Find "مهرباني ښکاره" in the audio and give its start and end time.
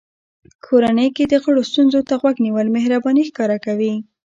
2.75-3.57